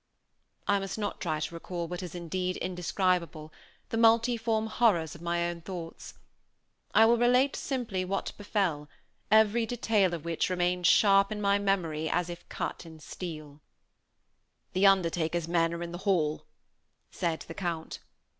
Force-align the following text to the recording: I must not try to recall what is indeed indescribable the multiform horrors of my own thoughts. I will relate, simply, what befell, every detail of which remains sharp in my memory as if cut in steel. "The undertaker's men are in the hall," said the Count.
I 0.67 0.79
must 0.79 0.97
not 0.97 1.21
try 1.21 1.39
to 1.39 1.53
recall 1.53 1.87
what 1.87 2.01
is 2.01 2.15
indeed 2.15 2.57
indescribable 2.57 3.53
the 3.89 3.97
multiform 3.97 4.65
horrors 4.65 5.13
of 5.13 5.21
my 5.21 5.47
own 5.47 5.61
thoughts. 5.61 6.15
I 6.91 7.05
will 7.05 7.19
relate, 7.19 7.55
simply, 7.55 8.03
what 8.03 8.31
befell, 8.35 8.89
every 9.29 9.67
detail 9.67 10.15
of 10.15 10.25
which 10.25 10.49
remains 10.49 10.87
sharp 10.87 11.31
in 11.31 11.39
my 11.39 11.59
memory 11.59 12.09
as 12.09 12.31
if 12.31 12.49
cut 12.49 12.83
in 12.83 12.99
steel. 12.99 13.61
"The 14.73 14.87
undertaker's 14.87 15.47
men 15.47 15.71
are 15.71 15.83
in 15.83 15.91
the 15.91 15.99
hall," 15.99 16.45
said 17.11 17.41
the 17.41 17.53
Count. 17.53 17.99